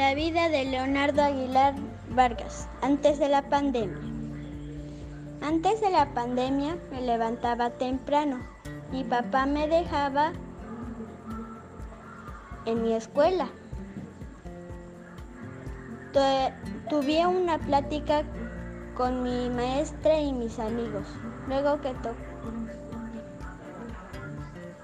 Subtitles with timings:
[0.00, 1.74] La vida de Leonardo Aguilar
[2.08, 4.00] Vargas antes de la pandemia.
[5.42, 8.38] Antes de la pandemia me levantaba temprano.
[8.90, 10.32] Mi papá me dejaba
[12.64, 13.48] en mi escuela.
[16.88, 18.22] Tuve una plática
[18.96, 21.06] con mi maestra y mis amigos.
[21.46, 21.94] Luego que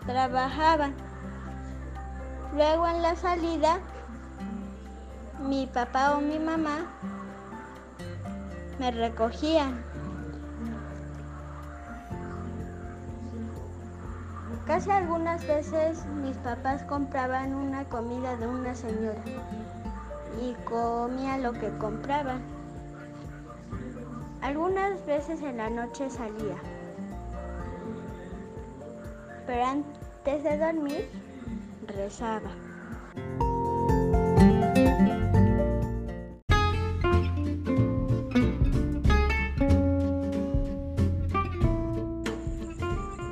[0.07, 0.95] trabajaban.
[2.55, 3.80] Luego en la salida
[5.46, 6.91] mi papá o mi mamá
[8.80, 9.80] me recogían.
[14.66, 19.22] Casi algunas veces mis papás compraban una comida de una señora
[20.42, 22.42] y comía lo que compraban.
[24.42, 26.56] Algunas veces en la noche salía,
[29.47, 31.08] pero antes de dormir
[31.86, 32.50] rezaba.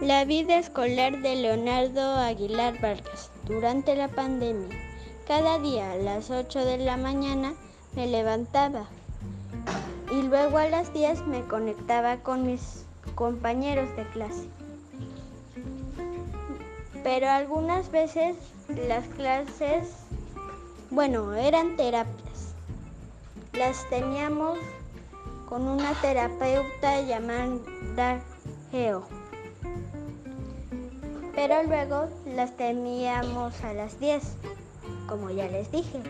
[0.04, 4.76] La vida escolar de Leonardo Aguilar Vargas durante la pandemia.
[5.26, 7.54] Cada día a las 8 de la mañana
[7.96, 8.84] me levantaba
[10.12, 14.46] y luego a las 10 me conectaba con mis compañeros de clase.
[17.02, 18.36] Pero algunas veces
[18.68, 19.88] las clases,
[20.90, 22.52] bueno, eran terapias.
[23.54, 24.58] Las teníamos
[25.48, 28.20] con una terapeuta llamada
[28.70, 29.23] Geo
[31.34, 34.22] pero luego las teníamos a las 10,
[35.08, 36.00] como ya les dije,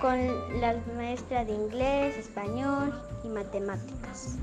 [0.00, 0.18] con
[0.60, 4.36] la maestra de inglés, español y matemáticas.